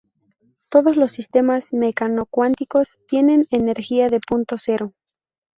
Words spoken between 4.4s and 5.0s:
cero".